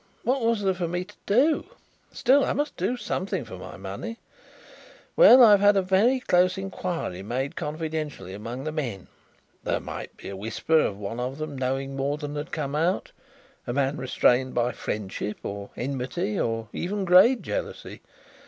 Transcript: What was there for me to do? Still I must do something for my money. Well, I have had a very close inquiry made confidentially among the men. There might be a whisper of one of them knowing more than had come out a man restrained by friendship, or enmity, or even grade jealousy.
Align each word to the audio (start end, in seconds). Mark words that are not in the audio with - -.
What 0.23 0.41
was 0.43 0.63
there 0.63 0.73
for 0.73 0.87
me 0.87 1.05
to 1.05 1.13
do? 1.27 1.63
Still 2.11 2.43
I 2.43 2.53
must 2.53 2.75
do 2.75 2.97
something 2.97 3.45
for 3.45 3.59
my 3.59 3.77
money. 3.77 4.17
Well, 5.15 5.43
I 5.43 5.51
have 5.51 5.59
had 5.59 5.77
a 5.77 5.83
very 5.83 6.19
close 6.19 6.57
inquiry 6.57 7.21
made 7.21 7.55
confidentially 7.55 8.33
among 8.33 8.63
the 8.63 8.71
men. 8.71 9.09
There 9.63 9.79
might 9.79 10.17
be 10.17 10.29
a 10.29 10.35
whisper 10.35 10.79
of 10.79 10.97
one 10.97 11.19
of 11.19 11.37
them 11.37 11.55
knowing 11.55 11.95
more 11.95 12.17
than 12.17 12.35
had 12.35 12.51
come 12.51 12.73
out 12.73 13.11
a 13.67 13.73
man 13.73 13.97
restrained 13.97 14.55
by 14.55 14.71
friendship, 14.71 15.37
or 15.43 15.69
enmity, 15.77 16.39
or 16.39 16.67
even 16.73 17.05
grade 17.05 17.43
jealousy. 17.43 18.01